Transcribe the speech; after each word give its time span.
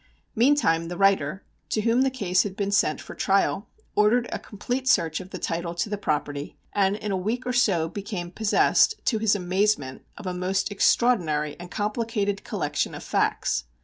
Meantime 0.35 0.87
the 0.87 0.97
writer, 0.97 1.43
to 1.69 1.81
whom 1.81 2.01
the 2.01 2.09
case 2.09 2.41
had 2.41 2.55
been 2.55 2.71
sent 2.71 2.99
for 2.99 3.13
trial, 3.13 3.67
ordered 3.95 4.27
a 4.31 4.39
complete 4.39 4.87
search 4.89 5.19
of 5.19 5.29
the 5.29 5.37
title 5.37 5.75
to 5.75 5.89
the 5.89 5.95
property, 5.97 6.57
and 6.73 6.95
in 6.95 7.11
a 7.11 7.15
week 7.15 7.45
or 7.45 7.53
so 7.53 7.87
became 7.87 8.31
possessed, 8.31 8.95
to 9.05 9.19
his 9.19 9.35
amazement, 9.35 10.03
of 10.17 10.25
a 10.25 10.33
most 10.33 10.71
extraordinary 10.71 11.55
and 11.59 11.69
complicated 11.69 12.43
collection 12.43 12.95
of 12.95 13.03
facts. 13.03 13.65